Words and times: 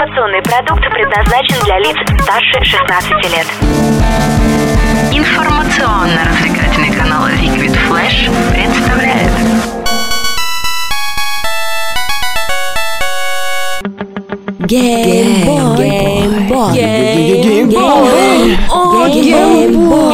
Информационный 0.00 0.40
продукт 0.40 0.82
предназначен 0.94 1.62
для 1.66 1.78
лиц 1.78 1.94
старше 2.22 2.64
16 2.64 3.10
лет. 3.32 3.46
Информационно-развлекательный 5.12 6.90
канал 6.96 7.28
Liquid 7.28 7.76
Flash 7.86 8.30
представляет 8.54 9.30
Геймбой, 14.60 15.76
геймбой, 15.76 16.72
Геймбой. 16.72 18.56
О, 18.70 19.06
геймбой, 19.06 19.68
геймбой. 19.68 20.09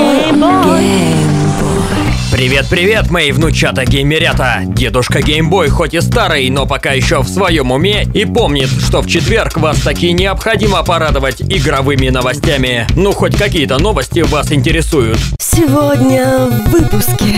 Привет-привет, 2.37 3.11
мои 3.11 3.33
внучата 3.33 3.87
геймерята! 3.87 4.61
Дедушка 4.63 5.23
Геймбой 5.23 5.71
хоть 5.71 5.95
и 5.95 6.03
старый, 6.03 6.51
но 6.51 6.67
пока 6.67 6.93
еще 6.93 7.21
в 7.23 7.29
своем 7.31 7.73
уме 7.73 8.07
и 8.13 8.27
помнит, 8.27 8.69
что 8.69 9.01
в 9.01 9.07
четверг 9.07 9.57
вас 9.57 9.81
таки 9.81 10.13
необходимо 10.13 10.83
порадовать 10.83 11.41
игровыми 11.41 12.11
новостями. 12.11 12.87
Ну, 12.95 13.13
хоть 13.13 13.39
какие-то 13.39 13.79
новости 13.79 14.21
вас 14.21 14.53
интересуют. 14.53 15.17
Сегодня 15.41 16.51
в 16.51 16.73
выпуске. 16.73 17.33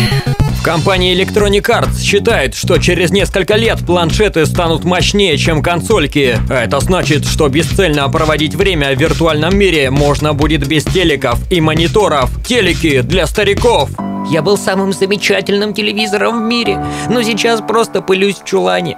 В 0.58 0.64
компании 0.64 1.16
Electronic 1.16 1.62
Arts 1.62 2.00
считают, 2.00 2.56
что 2.56 2.78
через 2.78 3.12
несколько 3.12 3.54
лет 3.54 3.78
планшеты 3.86 4.46
станут 4.46 4.82
мощнее, 4.82 5.38
чем 5.38 5.62
консольки. 5.62 6.40
А 6.50 6.64
это 6.64 6.80
значит, 6.80 7.24
что 7.24 7.48
бесцельно 7.48 8.08
проводить 8.08 8.56
время 8.56 8.96
в 8.96 8.98
виртуальном 8.98 9.56
мире 9.56 9.90
можно 9.90 10.34
будет 10.34 10.66
без 10.66 10.82
телеков 10.82 11.38
и 11.50 11.60
мониторов. 11.60 12.30
Телеки 12.44 13.02
для 13.02 13.28
стариков. 13.28 13.90
Я 14.30 14.42
был 14.42 14.58
самым 14.58 14.92
замечательным 14.92 15.72
телевизором 15.72 16.40
в 16.40 16.42
мире, 16.42 16.84
но 17.08 17.22
сейчас 17.22 17.62
просто 17.62 18.02
пылюсь 18.02 18.38
в 18.38 18.44
чулане. 18.44 18.96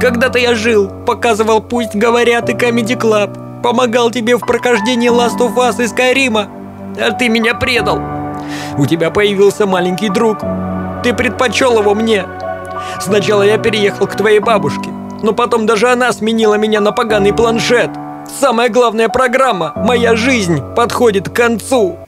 Когда-то 0.00 0.38
я 0.38 0.54
жил, 0.54 0.88
показывал 1.06 1.60
«Пусть 1.60 1.94
говорят» 1.94 2.48
и 2.48 2.54
Comedy 2.54 2.98
Club, 2.98 3.62
помогал 3.62 4.10
тебе 4.10 4.36
в 4.36 4.40
прохождении 4.40 5.10
Last 5.10 5.38
of 5.38 5.54
Us 5.56 5.82
и 5.82 5.86
Скайрима, 5.86 6.48
а 6.98 7.12
ты 7.12 7.28
меня 7.28 7.54
предал. 7.54 8.00
У 8.78 8.86
тебя 8.86 9.10
появился 9.10 9.66
маленький 9.66 10.08
друг. 10.08 10.38
Ты 11.02 11.12
предпочел 11.12 11.78
его 11.78 11.94
мне. 11.94 12.24
Сначала 12.98 13.42
я 13.42 13.58
переехал 13.58 14.06
к 14.06 14.16
твоей 14.16 14.38
бабушке, 14.38 14.90
но 15.22 15.32
потом 15.32 15.66
даже 15.66 15.90
она 15.90 16.12
сменила 16.12 16.54
меня 16.54 16.80
на 16.80 16.92
поганый 16.92 17.34
планшет. 17.34 17.90
Самая 18.40 18.70
главная 18.70 19.10
программа 19.10 19.72
«Моя 19.76 20.16
жизнь» 20.16 20.62
подходит 20.74 21.28
к 21.28 21.34
концу. 21.34 21.98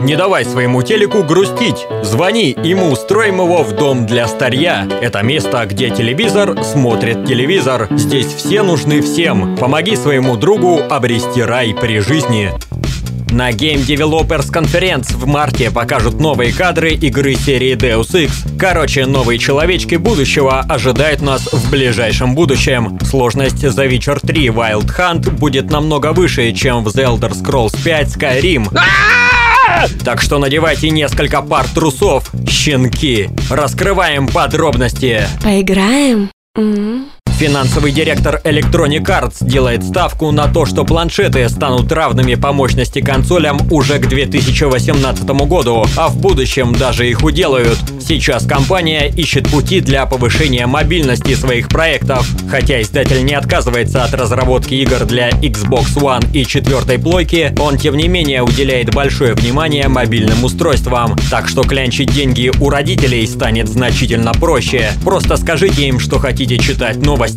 Не 0.00 0.16
давай 0.16 0.46
своему 0.46 0.82
телеку 0.82 1.22
грустить. 1.22 1.86
Звони, 2.02 2.52
и 2.52 2.74
мы 2.74 2.90
устроим 2.90 3.36
его 3.36 3.62
в 3.62 3.72
дом 3.72 4.06
для 4.06 4.26
старья. 4.28 4.88
Это 5.02 5.22
место, 5.22 5.66
где 5.66 5.90
телевизор 5.90 6.64
смотрит 6.64 7.26
телевизор. 7.26 7.86
Здесь 7.90 8.26
все 8.26 8.62
нужны 8.62 9.02
всем. 9.02 9.56
Помоги 9.58 9.96
своему 9.96 10.36
другу 10.36 10.80
обрести 10.88 11.42
рай 11.42 11.74
при 11.78 11.98
жизни. 11.98 12.50
На 13.30 13.50
Game 13.50 13.86
Developers 13.86 14.50
Conference 14.50 15.14
в 15.14 15.26
марте 15.26 15.70
покажут 15.70 16.18
новые 16.18 16.52
кадры 16.54 16.92
игры 16.94 17.34
серии 17.34 17.76
Deus 17.76 18.14
Ex. 18.14 18.58
Короче, 18.58 19.04
новые 19.04 19.38
человечки 19.38 19.96
будущего 19.96 20.60
ожидают 20.60 21.20
нас 21.20 21.42
в 21.52 21.70
ближайшем 21.70 22.34
будущем. 22.34 22.98
Сложность 23.04 23.62
The 23.62 23.86
Witcher 23.86 24.18
3 24.26 24.46
Wild 24.46 24.96
Hunt 24.98 25.30
будет 25.30 25.70
намного 25.70 26.12
выше, 26.12 26.52
чем 26.52 26.82
в 26.84 26.88
The 26.88 27.04
Elder 27.04 27.32
Scrolls 27.32 27.76
5 27.84 28.16
Skyrim. 28.16 28.68
Так 30.04 30.20
что 30.20 30.38
надевайте 30.38 30.90
несколько 30.90 31.42
пар 31.42 31.66
трусов, 31.68 32.30
щенки. 32.48 33.30
Раскрываем 33.50 34.26
подробности. 34.28 35.22
Поиграем? 35.42 36.30
М? 36.56 37.06
Финансовый 37.40 37.90
директор 37.90 38.38
Electronic 38.44 39.02
Arts 39.06 39.36
делает 39.40 39.82
ставку 39.82 40.30
на 40.30 40.46
то, 40.46 40.66
что 40.66 40.84
планшеты 40.84 41.48
станут 41.48 41.90
равными 41.90 42.34
по 42.34 42.52
мощности 42.52 43.00
консолям 43.00 43.58
уже 43.72 43.98
к 43.98 44.08
2018 44.08 45.24
году, 45.48 45.86
а 45.96 46.08
в 46.08 46.18
будущем 46.18 46.74
даже 46.74 47.08
их 47.08 47.24
уделают. 47.24 47.78
Сейчас 47.98 48.44
компания 48.44 49.08
ищет 49.08 49.48
пути 49.48 49.80
для 49.80 50.04
повышения 50.04 50.66
мобильности 50.66 51.34
своих 51.34 51.68
проектов. 51.68 52.28
Хотя 52.50 52.82
издатель 52.82 53.24
не 53.24 53.32
отказывается 53.32 54.04
от 54.04 54.12
разработки 54.12 54.74
игр 54.74 55.06
для 55.06 55.30
Xbox 55.30 55.94
One 55.94 56.30
и 56.34 56.44
четвертой 56.44 56.98
плойки, 56.98 57.54
он 57.58 57.78
тем 57.78 57.96
не 57.96 58.08
менее 58.08 58.42
уделяет 58.42 58.92
большое 58.92 59.32
внимание 59.32 59.88
мобильным 59.88 60.44
устройствам. 60.44 61.16
Так 61.30 61.48
что 61.48 61.62
клянчить 61.62 62.12
деньги 62.12 62.52
у 62.60 62.68
родителей 62.68 63.26
станет 63.26 63.66
значительно 63.66 64.34
проще. 64.34 64.92
Просто 65.02 65.38
скажите 65.38 65.88
им, 65.88 65.98
что 66.00 66.18
хотите 66.18 66.58
читать 66.58 66.98
новости. 66.98 67.29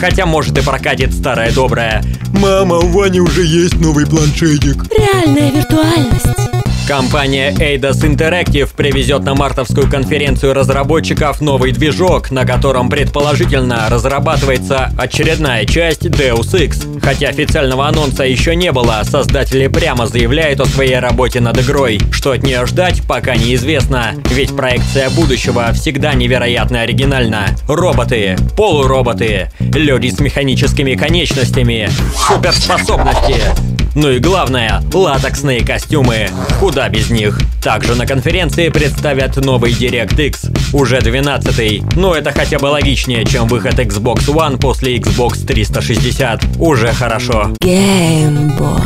Хотя 0.00 0.26
может 0.26 0.58
и 0.58 0.62
прокатит 0.62 1.12
старая 1.12 1.52
добрая. 1.52 2.02
Мама, 2.32 2.76
у 2.76 2.88
Вани 2.88 3.20
уже 3.20 3.44
есть 3.44 3.78
новый 3.80 4.06
планшетик. 4.06 4.84
Реальная 4.90 5.50
виртуальность. 5.50 6.55
Компания 6.86 7.50
Eidos 7.50 8.04
Interactive 8.04 8.70
привезет 8.76 9.24
на 9.24 9.34
мартовскую 9.34 9.90
конференцию 9.90 10.54
разработчиков 10.54 11.40
новый 11.40 11.72
движок, 11.72 12.30
на 12.30 12.46
котором 12.46 12.88
предположительно 12.88 13.88
разрабатывается 13.90 14.92
очередная 14.96 15.64
часть 15.64 16.06
Deus 16.06 16.54
Ex. 16.54 17.00
Хотя 17.02 17.30
официального 17.30 17.88
анонса 17.88 18.22
еще 18.22 18.54
не 18.54 18.70
было, 18.70 19.02
создатели 19.02 19.66
прямо 19.66 20.06
заявляют 20.06 20.60
о 20.60 20.66
своей 20.66 21.00
работе 21.00 21.40
над 21.40 21.58
игрой. 21.58 22.00
Что 22.12 22.30
от 22.30 22.44
нее 22.44 22.64
ждать, 22.66 23.02
пока 23.02 23.34
неизвестно, 23.34 24.14
ведь 24.30 24.54
проекция 24.54 25.10
будущего 25.10 25.72
всегда 25.72 26.14
невероятно 26.14 26.82
оригинальна. 26.82 27.48
Роботы, 27.66 28.36
полуроботы, 28.56 29.50
люди 29.58 30.06
с 30.06 30.20
механическими 30.20 30.94
конечностями, 30.94 31.90
суперспособности, 32.28 33.75
ну 33.96 34.10
и 34.10 34.18
главное, 34.18 34.82
латексные 34.92 35.64
костюмы. 35.64 36.28
Куда 36.60 36.86
без 36.90 37.08
них? 37.08 37.40
Также 37.62 37.94
на 37.94 38.06
конференции 38.06 38.68
представят 38.68 39.36
новый 39.36 39.72
DirectX, 39.72 40.74
уже 40.74 40.98
12-й. 40.98 41.82
Но 41.96 42.14
это 42.14 42.30
хотя 42.30 42.58
бы 42.58 42.66
логичнее, 42.66 43.24
чем 43.24 43.48
выход 43.48 43.78
Xbox 43.78 44.26
One 44.26 44.60
после 44.60 44.98
Xbox 44.98 45.46
360. 45.46 46.58
Уже 46.58 46.92
хорошо. 46.92 47.52
Геймбой. 47.60 48.82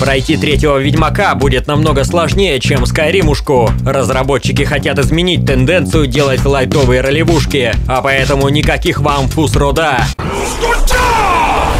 Пройти 0.00 0.38
третьего 0.38 0.78
Ведьмака 0.78 1.34
будет 1.34 1.66
намного 1.66 2.04
сложнее, 2.04 2.58
чем 2.58 2.86
Скайримушку. 2.86 3.70
Разработчики 3.84 4.62
хотят 4.62 4.98
изменить 4.98 5.44
тенденцию 5.44 6.06
делать 6.06 6.42
лайтовые 6.44 7.02
ролевушки, 7.02 7.74
а 7.86 8.00
поэтому 8.00 8.48
никаких 8.48 9.00
вам 9.00 9.28
фусрода. 9.28 10.06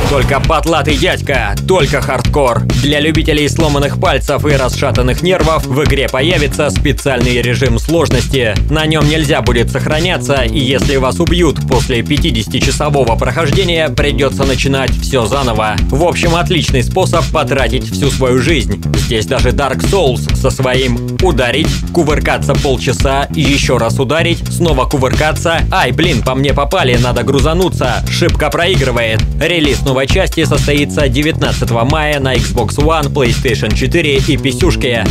Только 0.08 0.38
потлатый 0.38 0.96
дядька, 0.96 1.56
только 1.66 2.00
хардкор. 2.00 2.60
Для 2.82 3.00
любителей 3.00 3.48
сломанных 3.48 4.00
пальцев 4.00 4.46
и 4.46 4.54
расшатанных 4.54 5.20
нервов 5.22 5.66
в 5.66 5.82
игре 5.82 6.08
появится 6.08 6.70
специальный 6.70 7.42
режим 7.42 7.80
сложности. 7.80 8.54
На 8.70 8.86
нем 8.86 9.08
нельзя 9.08 9.42
будет 9.42 9.70
сохраняться, 9.70 10.42
и 10.42 10.60
если 10.60 10.96
вас 10.96 11.18
убьют 11.18 11.58
после 11.68 12.00
50-часового 12.02 13.18
прохождения, 13.18 13.88
придется 13.88 14.44
начинать 14.44 14.92
все 14.92 15.26
заново. 15.26 15.74
В 15.90 16.04
общем, 16.04 16.36
отличный 16.36 16.84
способ 16.84 17.24
потратить 17.32 17.90
всю 17.90 18.08
свою 18.10 18.38
жизнь. 18.38 18.80
Здесь 18.94 19.26
даже 19.26 19.48
Dark 19.48 19.80
Souls 19.90 20.34
со 20.36 20.50
своим 20.50 21.16
ударить, 21.20 21.68
кувыркаться 21.92 22.54
полчаса, 22.54 23.26
еще 23.34 23.76
раз 23.76 23.98
ударить, 23.98 24.38
снова 24.52 24.88
кувыркаться. 24.88 25.62
Ай, 25.72 25.90
блин, 25.90 26.22
по 26.22 26.36
мне 26.36 26.54
попали, 26.54 26.96
надо 26.96 27.24
грузануться. 27.24 28.04
Шибко 28.08 28.50
проигрывает. 28.50 29.20
Релиз 29.40 29.80
новой 29.96 30.08
части 30.08 30.44
состоится 30.44 31.08
19 31.08 31.70
мая 31.90 32.20
на 32.20 32.34
Xbox 32.34 32.76
One, 32.76 33.10
PlayStation 33.10 33.74
4 33.74 34.16
и 34.28 34.36
писюшке. 34.36 35.06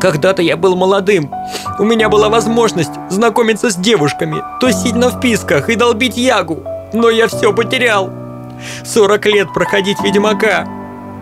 Когда-то 0.00 0.42
я 0.42 0.56
был 0.56 0.74
молодым. 0.74 1.32
У 1.78 1.84
меня 1.84 2.08
была 2.08 2.28
возможность 2.28 2.90
знакомиться 3.08 3.70
с 3.70 3.76
девушками, 3.76 4.42
тусить 4.58 4.96
на 4.96 5.10
вписках 5.10 5.68
и 5.68 5.76
долбить 5.76 6.16
ягу. 6.16 6.64
Но 6.92 7.08
я 7.08 7.28
все 7.28 7.52
потерял. 7.52 8.10
40 8.84 9.26
лет 9.26 9.54
проходить 9.54 10.00
Ведьмака. 10.02 10.66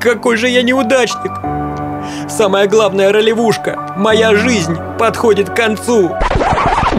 Какой 0.01 0.39
же 0.39 0.49
я 0.49 0.63
неудачник. 0.63 1.33
Самая 2.31 2.67
главная 2.69 3.13
ролевушка, 3.13 3.93
моя 3.99 4.35
жизнь, 4.35 4.79
подходит 4.99 5.51
к 5.51 5.55
концу. 5.55 6.11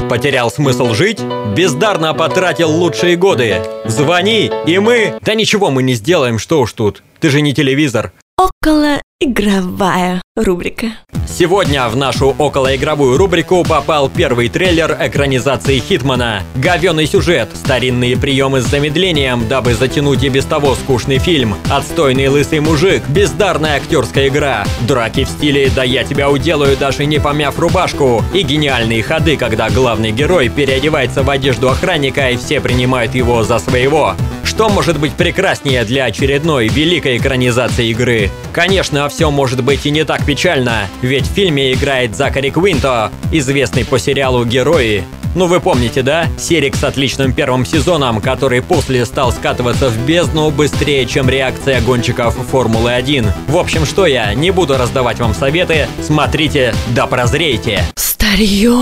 Потерял 0.10 0.50
смысл 0.52 0.94
жить? 0.94 1.20
Бездарно 1.56 2.14
потратил 2.14 2.70
лучшие 2.70 3.16
годы. 3.16 3.62
Звони, 3.86 4.52
и 4.66 4.80
мы... 4.80 5.20
Да 5.22 5.34
ничего 5.34 5.72
мы 5.72 5.84
не 5.84 5.94
сделаем, 5.94 6.40
что 6.40 6.62
уж 6.62 6.74
тут. 6.74 7.04
Ты 7.20 7.30
же 7.30 7.42
не 7.42 7.54
телевизор. 7.54 8.14
Около 8.38 9.02
игровая 9.22 10.22
рубрика. 10.38 10.94
Сегодня 11.28 11.90
в 11.90 11.98
нашу 11.98 12.30
околоигровую 12.38 13.18
рубрику 13.18 13.66
попал 13.66 14.10
первый 14.10 14.48
трейлер 14.48 14.96
экранизации 14.98 15.80
Хитмана. 15.80 16.44
Говёный 16.56 17.06
сюжет, 17.06 17.50
старинные 17.54 18.16
приемы 18.16 18.62
с 18.62 18.66
замедлением, 18.66 19.46
дабы 19.50 19.74
затянуть 19.74 20.24
и 20.24 20.30
без 20.30 20.46
того 20.46 20.74
скучный 20.74 21.18
фильм, 21.18 21.56
отстойный 21.70 22.30
лысый 22.30 22.62
мужик, 22.62 23.04
бездарная 23.10 23.76
актерская 23.76 24.30
игра, 24.30 24.64
драки 24.88 25.26
в 25.26 25.30
стиле 25.30 25.70
«да 25.76 25.84
я 25.84 26.06
тебя 26.06 26.30
уделаю, 26.30 26.78
даже 26.78 27.06
не 27.06 27.20
помяв 27.20 27.60
рубашку» 27.60 28.24
и 28.34 28.42
гениальные 28.42 29.04
ходы, 29.04 29.36
когда 29.36 29.70
главный 29.70 30.14
герой 30.14 30.48
переодевается 30.48 31.24
в 31.24 31.30
одежду 31.30 31.70
охранника 31.70 32.30
и 32.30 32.38
все 32.38 32.62
принимают 32.62 33.16
его 33.16 33.44
за 33.44 33.60
своего. 33.60 34.16
Что 34.60 34.68
может 34.68 35.00
быть 35.00 35.14
прекраснее 35.14 35.86
для 35.86 36.04
очередной 36.04 36.68
великой 36.68 37.16
экранизации 37.16 37.92
игры? 37.92 38.30
Конечно, 38.52 39.08
все 39.08 39.32
может 39.32 39.64
быть 39.64 39.86
и 39.86 39.90
не 39.90 40.04
так 40.04 40.26
печально, 40.26 40.90
ведь 41.02 41.26
в 41.28 41.34
фильме 41.34 41.72
играет 41.72 42.14
Закари 42.14 42.52
Квинто, 42.52 43.10
известный 43.32 43.86
по 43.86 43.98
сериалу 43.98 44.44
«Герои», 44.44 45.06
ну 45.34 45.46
вы 45.46 45.62
помните, 45.62 46.02
да? 46.02 46.28
Серик 46.38 46.76
с 46.76 46.84
отличным 46.84 47.32
первым 47.32 47.66
сезоном, 47.66 48.20
который 48.20 48.62
после 48.62 49.06
стал 49.06 49.32
скатываться 49.32 49.88
в 49.90 50.06
бездну 50.06 50.52
быстрее, 50.52 51.06
чем 51.06 51.30
реакция 51.30 51.80
гонщиков 51.80 52.36
Формулы-1. 52.52 53.32
В 53.48 53.56
общем, 53.56 53.86
что 53.86 54.08
я, 54.08 54.34
не 54.34 54.52
буду 54.52 54.76
раздавать 54.76 55.20
вам 55.20 55.34
советы, 55.34 55.88
смотрите 56.02 56.74
да 56.94 57.08
прозрейте. 57.08 57.82
Старье. 57.96 58.76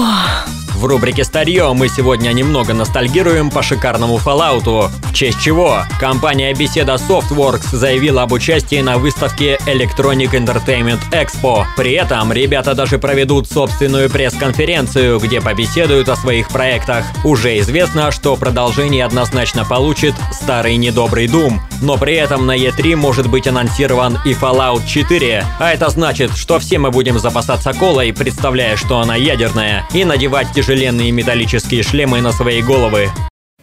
В 0.78 0.86
рубрике 0.86 1.24
«Старье» 1.24 1.74
мы 1.74 1.90
сегодня 1.90 2.32
немного 2.34 2.72
ностальгируем 2.76 3.50
по 3.50 3.64
шикарному 3.64 4.18
Fallout. 4.18 4.92
В 5.02 5.12
честь 5.12 5.42
чего 5.42 5.80
компания 6.00 6.54
Беседа 6.54 6.94
Softworks 6.94 7.76
заявила 7.76 8.22
об 8.22 8.32
участии 8.32 8.80
на 8.82 9.00
выставке 9.00 9.58
Electronic 9.66 10.34
Entertainment 10.34 11.00
Expo. 11.12 11.66
При 11.76 11.94
этом 11.94 12.32
ребята 12.32 12.76
даже 12.76 13.00
проведут 13.00 13.50
собственную 13.50 14.12
пресс-конференцию, 14.12 15.20
где 15.20 15.42
побеседуют 15.42 16.10
о 16.10 16.16
своих 16.16 16.48
проектах. 16.50 17.06
Уже 17.24 17.58
известно, 17.58 18.12
что 18.12 18.36
продолжение 18.36 19.04
однозначно 19.04 19.66
получит 19.66 20.14
старый 20.32 20.76
недобрый 20.76 21.26
Doom, 21.26 21.60
но 21.82 21.98
при 21.98 22.16
этом 22.16 22.46
на 22.46 22.58
E3 22.58 22.96
может 22.96 23.28
быть 23.28 23.48
анонсирован 23.48 24.18
и 24.26 24.34
Fallout 24.34 24.86
4, 24.88 25.46
а 25.60 25.72
это 25.72 25.90
значит, 25.90 26.36
что 26.36 26.60
все 26.60 26.80
мы 26.80 26.92
будем 26.92 27.20
запасаться 27.20 27.74
колой, 27.74 28.14
представляя, 28.14 28.76
что 28.76 29.00
она 29.00 29.16
ядерная, 29.16 29.88
и 29.94 30.06
надевать 30.06 30.52
тяжеленные 30.54 31.12
металлические 31.12 31.84
шлемы 31.84 32.22
на 32.22 32.32
свои 32.32 32.62
головы. 32.62 33.10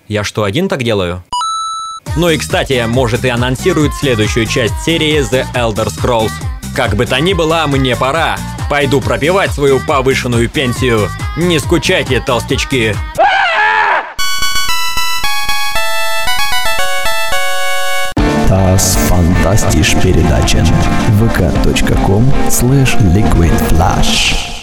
Я 0.08 0.24
что, 0.24 0.44
один 0.44 0.68
так 0.68 0.82
делаю? 0.82 1.24
Ну 2.16 2.28
и 2.28 2.38
кстати, 2.38 2.84
может 2.86 3.24
и 3.24 3.28
анонсируют 3.28 3.94
следующую 3.94 4.46
часть 4.46 4.78
серии 4.84 5.18
The 5.20 5.46
Elder 5.54 5.88
Scrolls. 5.88 6.32
Как 6.76 6.94
бы 6.94 7.06
то 7.06 7.20
ни 7.20 7.32
было, 7.32 7.64
мне 7.66 7.96
пора. 7.96 8.36
Пойду 8.70 9.00
пропивать 9.00 9.52
свою 9.52 9.80
повышенную 9.80 10.48
пенсию. 10.48 11.08
Не 11.36 11.58
скучайте, 11.58 12.20
толстячки. 12.20 12.94
Das 13.16 13.33
передача 20.14 20.62
vk.com 21.18 22.32
slash 22.48 22.96
liquidflash 23.14 24.53